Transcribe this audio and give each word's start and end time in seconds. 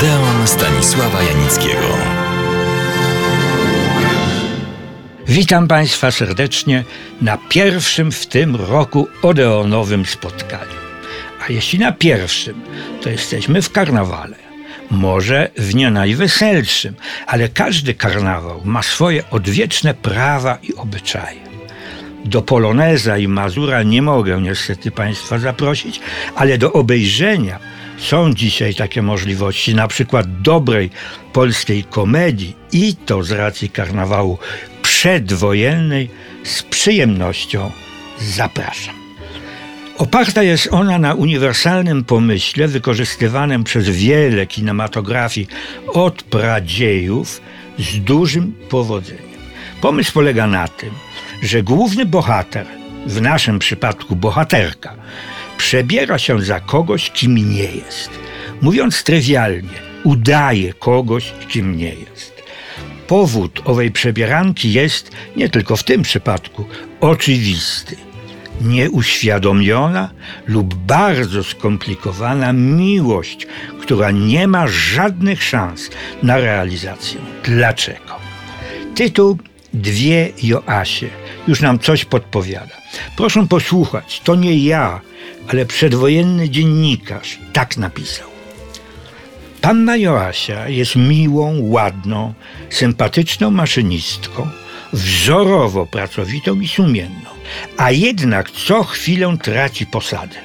Odeon 0.00 0.46
Stanisława 0.46 1.22
Janickiego. 1.22 1.88
Witam 5.28 5.68
Państwa 5.68 6.10
serdecznie 6.10 6.84
na 7.22 7.38
pierwszym 7.48 8.12
w 8.12 8.26
tym 8.26 8.56
roku 8.56 9.08
Odeonowym 9.22 10.06
spotkaniu. 10.06 10.80
A 11.48 11.52
jeśli 11.52 11.78
na 11.78 11.92
pierwszym, 11.92 12.62
to 13.02 13.10
jesteśmy 13.10 13.62
w 13.62 13.72
karnawale. 13.72 14.36
Może 14.90 15.50
w 15.56 15.74
nie 15.74 15.90
najweselszym, 15.90 16.94
ale 17.26 17.48
każdy 17.48 17.94
karnawał 17.94 18.60
ma 18.64 18.82
swoje 18.82 19.30
odwieczne 19.30 19.94
prawa 19.94 20.58
i 20.62 20.74
obyczaje. 20.74 21.40
Do 22.24 22.42
Poloneza 22.42 23.18
i 23.18 23.28
Mazura 23.28 23.82
nie 23.82 24.02
mogę 24.02 24.40
niestety 24.40 24.90
Państwa 24.90 25.38
zaprosić, 25.38 26.00
ale 26.36 26.58
do 26.58 26.72
obejrzenia 26.72 27.69
są 28.00 28.34
dzisiaj 28.34 28.74
takie 28.74 29.02
możliwości, 29.02 29.74
na 29.74 29.88
przykład 29.88 30.42
dobrej 30.42 30.90
polskiej 31.32 31.84
komedii 31.84 32.56
i 32.72 32.96
to 32.96 33.22
z 33.22 33.30
racji 33.30 33.70
karnawału 33.70 34.38
przedwojennej 34.82 36.10
z 36.44 36.62
przyjemnością 36.62 37.70
zapraszam. 38.18 38.94
Oparta 39.98 40.42
jest 40.42 40.68
ona 40.70 40.98
na 40.98 41.14
uniwersalnym 41.14 42.04
pomyśle 42.04 42.68
wykorzystywanym 42.68 43.64
przez 43.64 43.88
wiele 43.88 44.46
kinematografii 44.46 45.46
od 45.86 46.22
pradziejów 46.22 47.40
z 47.78 47.98
dużym 47.98 48.52
powodzeniem. 48.68 49.30
Pomysł 49.80 50.12
polega 50.12 50.46
na 50.46 50.68
tym, 50.68 50.90
że 51.42 51.62
główny 51.62 52.06
bohater, 52.06 52.66
w 53.06 53.20
naszym 53.20 53.58
przypadku 53.58 54.16
bohaterka, 54.16 54.94
przebiera 55.60 56.18
się 56.18 56.42
za 56.42 56.60
kogoś, 56.60 57.10
kim 57.10 57.36
nie 57.36 57.64
jest. 57.64 58.10
Mówiąc 58.60 59.04
trywialnie, 59.04 59.78
udaje 60.04 60.74
kogoś, 60.74 61.32
kim 61.48 61.76
nie 61.76 61.94
jest. 61.94 62.42
Powód 63.06 63.62
owej 63.64 63.90
przebieranki 63.90 64.72
jest, 64.72 65.10
nie 65.36 65.48
tylko 65.48 65.76
w 65.76 65.84
tym 65.84 66.02
przypadku, 66.02 66.64
oczywisty. 67.00 67.96
Nieuświadomiona 68.60 70.10
lub 70.46 70.74
bardzo 70.74 71.44
skomplikowana 71.44 72.52
miłość, 72.52 73.46
która 73.80 74.10
nie 74.10 74.46
ma 74.46 74.68
żadnych 74.68 75.42
szans 75.42 75.90
na 76.22 76.38
realizację. 76.38 77.20
Dlaczego? 77.44 78.14
Tytuł 78.94 79.38
Dwie 79.74 80.32
Joasie 80.42 81.19
już 81.48 81.60
nam 81.60 81.78
coś 81.78 82.04
podpowiada. 82.04 82.76
Proszę 83.16 83.46
posłuchać, 83.46 84.20
to 84.24 84.34
nie 84.34 84.58
ja, 84.58 85.00
ale 85.48 85.66
przedwojenny 85.66 86.50
dziennikarz 86.50 87.38
tak 87.52 87.76
napisał. 87.76 88.30
Panna 89.60 89.96
Joasia 89.96 90.68
jest 90.68 90.96
miłą, 90.96 91.58
ładną, 91.60 92.34
sympatyczną 92.70 93.50
maszynistką, 93.50 94.48
wzorowo 94.92 95.86
pracowitą 95.86 96.60
i 96.60 96.68
sumienną, 96.68 97.30
a 97.76 97.90
jednak 97.90 98.50
co 98.50 98.84
chwilę 98.84 99.36
traci 99.42 99.86
posadę. 99.86 100.36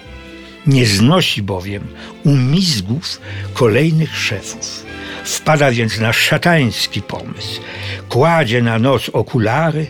Nie 0.68 0.86
znosi 0.86 1.42
bowiem 1.42 1.88
umizgów 2.24 3.22
kolejnych 3.54 4.18
szefów. 4.18 4.85
Wpada 5.26 5.72
więc 5.72 6.00
na 6.00 6.14
szatański 6.14 7.02
pomysł. 7.02 7.62
Kładzie 8.10 8.62
na 8.62 8.80
nos 8.80 9.10
okulary, 9.10 9.88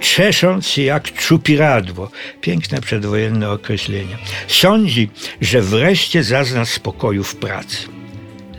czesząc 0.00 0.66
się 0.66 0.82
jak 0.82 1.12
czupiradło. 1.12 2.10
Piękne 2.40 2.80
przedwojenne 2.80 3.50
określenie. 3.50 4.16
Sądzi, 4.48 5.10
że 5.40 5.62
wreszcie 5.62 6.22
zazna 6.22 6.64
spokoju 6.64 7.24
w 7.24 7.36
pracy. 7.36 7.76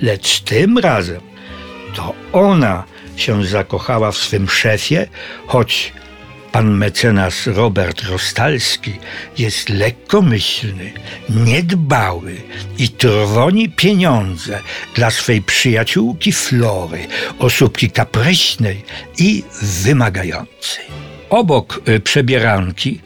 Lecz 0.01 0.39
tym 0.39 0.77
razem 0.77 1.21
to 1.95 2.13
ona 2.33 2.83
się 3.15 3.45
zakochała 3.45 4.11
w 4.11 4.17
swym 4.17 4.49
szefie, 4.49 5.07
choć 5.47 5.93
Pan 6.51 6.77
mecenas 6.77 7.47
Robert 7.47 8.01
Rostalski 8.01 8.93
jest 9.37 9.69
lekkomyślny, 9.69 10.93
niedbały 11.29 12.35
i 12.77 12.89
trwoni 12.89 13.69
pieniądze 13.69 14.59
dla 14.95 15.11
swej 15.11 15.41
przyjaciółki 15.41 16.31
Flory, 16.31 17.07
osóbki 17.39 17.91
kapryśnej 17.91 18.83
i 19.17 19.43
wymagającej. 19.61 20.96
Obok 21.29 21.81
y, 21.87 21.99
przebieranki, 21.99 22.99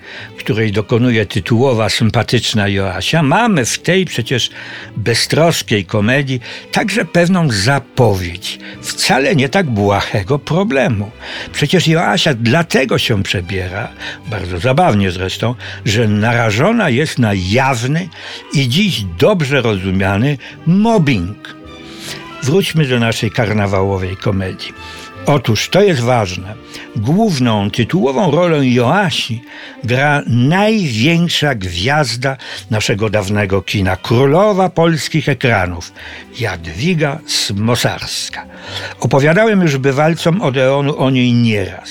której 0.43 0.71
dokonuje 0.71 1.25
tytułowa, 1.25 1.89
sympatyczna 1.89 2.67
Joasia, 2.67 3.23
mamy 3.23 3.65
w 3.65 3.79
tej 3.79 4.05
przecież 4.05 4.49
beztroskiej 4.97 5.85
komedii 5.85 6.39
także 6.71 7.05
pewną 7.05 7.51
zapowiedź 7.51 8.59
wcale 8.81 9.35
nie 9.35 9.49
tak 9.49 9.69
błahego 9.69 10.39
problemu. 10.39 11.11
Przecież 11.53 11.87
Joasia 11.87 12.33
dlatego 12.33 12.97
się 12.97 13.23
przebiera, 13.23 13.87
bardzo 14.27 14.59
zabawnie 14.59 15.11
zresztą, 15.11 15.55
że 15.85 16.07
narażona 16.07 16.89
jest 16.89 17.19
na 17.19 17.31
jawny 17.33 18.09
i 18.53 18.69
dziś 18.69 19.03
dobrze 19.19 19.61
rozumiany 19.61 20.37
mobbing. 20.65 21.55
Wróćmy 22.43 22.85
do 22.85 22.99
naszej 22.99 23.31
karnawałowej 23.31 24.17
komedii. 24.17 24.73
Otóż 25.25 25.69
to 25.69 25.81
jest 25.81 26.01
ważne. 26.01 26.55
Główną, 26.95 27.71
tytułową 27.71 28.31
rolę 28.31 28.67
Joasi 28.67 29.43
gra 29.83 30.21
największa 30.27 31.55
gwiazda 31.55 32.37
naszego 32.69 33.09
dawnego 33.09 33.61
kina, 33.61 33.95
królowa 33.95 34.69
polskich 34.69 35.29
ekranów, 35.29 35.93
Jadwiga 36.39 37.19
Smosarska. 37.27 38.45
Opowiadałem 38.99 39.61
już 39.61 39.77
bywalcom 39.77 40.41
Odeonu 40.41 40.97
o 40.97 41.09
niej 41.09 41.33
nieraz. 41.33 41.89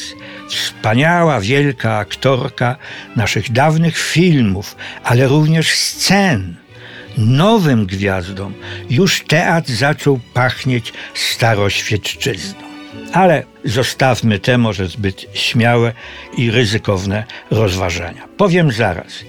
Wspaniała, 0.49 1.41
wielka 1.41 1.97
aktorka 1.97 2.77
naszych 3.17 3.53
dawnych 3.53 3.99
filmów, 3.99 4.77
ale 5.05 5.29
również 5.29 5.75
scen 5.75 6.57
nowym 7.19 7.87
gwiazdom 7.87 8.55
już 8.91 9.21
teatr 9.21 9.73
zaczął 9.73 10.21
pachnieć 10.35 10.93
staroświecczyzną. 11.15 12.70
Ale 13.13 13.43
zostawmy 13.65 14.39
te 14.39 14.59
może 14.59 14.87
zbyt 14.87 15.27
śmiałe 15.35 15.93
i 16.37 16.51
ryzykowne 16.51 17.25
rozważania. 17.51 18.29
Powiem 18.37 18.73
zaraz. 18.73 19.25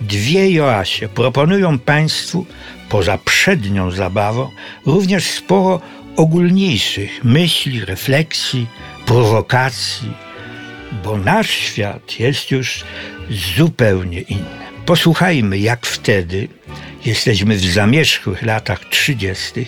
Dwie 0.00 0.50
Joasie 0.50 1.08
proponują 1.08 1.78
Państwu, 1.78 2.46
poza 2.88 3.18
przednią 3.18 3.90
zabawą, 3.90 4.50
również 4.86 5.30
sporo 5.30 5.80
ogólniejszych 6.16 7.24
myśli, 7.24 7.84
refleksji, 7.84 8.66
prowokacji, 9.06 10.12
bo 11.04 11.16
nasz 11.16 11.50
świat 11.50 12.20
jest 12.20 12.50
już 12.50 12.84
zupełnie 13.56 14.20
inny. 14.20 14.58
Posłuchajmy, 14.86 15.58
jak 15.58 15.86
wtedy, 15.86 16.48
jesteśmy 17.04 17.56
w 17.56 17.64
zamierzchłych 17.64 18.42
latach 18.42 18.84
30., 18.84 19.66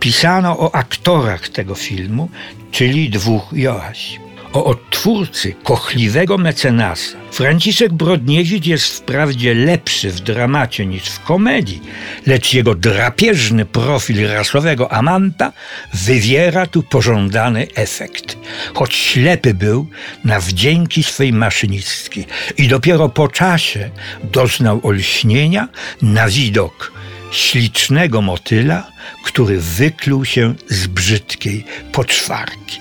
pisano 0.00 0.58
o 0.58 0.74
aktorach 0.74 1.48
tego 1.48 1.74
filmu, 1.74 2.28
czyli 2.70 3.10
dwóch 3.10 3.52
Joasi. 3.52 4.29
O 4.52 4.64
odtwórcy 4.64 5.54
kochliwego 5.64 6.38
mecenasa. 6.38 7.16
Franciszek 7.32 7.92
Brodniewicz 7.92 8.66
jest 8.66 8.96
wprawdzie 8.96 9.54
lepszy 9.54 10.10
w 10.10 10.20
dramacie 10.20 10.86
niż 10.86 11.02
w 11.02 11.24
komedii, 11.24 11.82
lecz 12.26 12.54
jego 12.54 12.74
drapieżny 12.74 13.64
profil 13.64 14.28
rasowego 14.28 14.92
amanta 14.92 15.52
wywiera 15.94 16.66
tu 16.66 16.82
pożądany 16.82 17.66
efekt. 17.74 18.36
Choć 18.74 18.94
ślepy 18.94 19.54
był 19.54 19.88
na 20.24 20.40
wdzięki 20.40 21.02
swej 21.02 21.32
maszynistki 21.32 22.24
i 22.58 22.68
dopiero 22.68 23.08
po 23.08 23.28
czasie 23.28 23.90
doznał 24.24 24.80
olśnienia 24.82 25.68
na 26.02 26.28
widok 26.28 26.92
ślicznego 27.32 28.22
motyla, 28.22 28.86
który 29.24 29.60
wykluł 29.60 30.24
się 30.24 30.54
z 30.68 30.86
brzydkiej 30.86 31.64
poczwarki. 31.92 32.80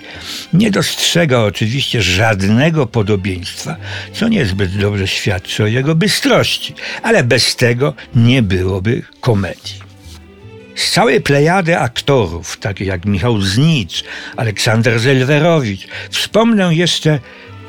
Nie 0.53 0.71
dostrzega 0.71 1.39
oczywiście 1.39 2.01
żadnego 2.01 2.87
podobieństwa, 2.87 3.75
co 4.13 4.27
niezbyt 4.27 4.77
dobrze 4.77 5.07
świadczy 5.07 5.63
o 5.63 5.67
jego 5.67 5.95
bystrości, 5.95 6.73
ale 7.03 7.23
bez 7.23 7.55
tego 7.55 7.93
nie 8.15 8.41
byłoby 8.41 9.01
komedii. 9.21 9.79
Z 10.75 10.91
całej 10.91 11.21
plejady 11.21 11.79
aktorów, 11.79 12.57
takich 12.57 12.87
jak 12.87 13.05
Michał 13.05 13.41
Znicz, 13.41 14.03
Aleksander 14.37 14.99
Zelwerowicz, 14.99 15.87
wspomnę 16.09 16.75
jeszcze 16.75 17.19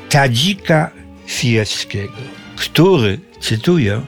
Tadzika 0.09 0.91
Fijewskiego, 1.27 2.13
który 2.55 3.19
cytuję, 3.41 4.01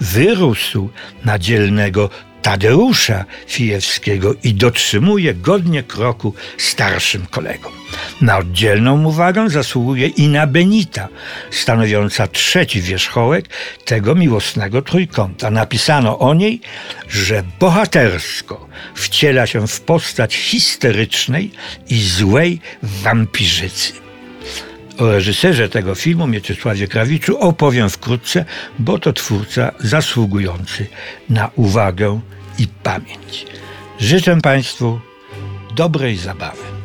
wyrósł 0.00 0.88
na 1.24 1.38
dzielnego 1.38 2.10
Tadeusza 2.42 3.24
Fijewskiego 3.46 4.34
i 4.44 4.54
dotrzymuje 4.54 5.34
godnie 5.34 5.82
kroku 5.82 6.34
starszym 6.58 7.26
kolegom. 7.26 7.72
Na 8.20 8.38
oddzielną 8.38 9.04
uwagę 9.04 9.50
zasługuje 9.50 10.06
Ina 10.06 10.46
Benita, 10.46 11.08
stanowiąca 11.50 12.26
trzeci 12.26 12.82
wierzchołek 12.82 13.48
tego 13.84 14.14
miłosnego 14.14 14.82
trójkąta. 14.82 15.50
Napisano 15.50 16.18
o 16.18 16.34
niej, 16.34 16.60
że 17.08 17.42
bohatersko 17.60 18.68
wciela 18.94 19.46
się 19.46 19.68
w 19.68 19.80
postać 19.80 20.34
histerycznej 20.34 21.50
i 21.88 22.02
złej 22.02 22.60
wampirzycy. 22.82 24.07
O 24.98 25.06
reżyserze 25.06 25.68
tego 25.68 25.94
filmu, 25.94 26.26
Mieczysławie 26.26 26.88
Krawiczu, 26.88 27.38
opowiem 27.38 27.90
wkrótce, 27.90 28.44
bo 28.78 28.98
to 28.98 29.12
twórca 29.12 29.72
zasługujący 29.80 30.86
na 31.30 31.50
uwagę 31.56 32.20
i 32.58 32.66
pamięć. 32.82 33.46
Życzę 34.00 34.40
Państwu 34.40 35.00
dobrej 35.74 36.16
zabawy. 36.16 36.77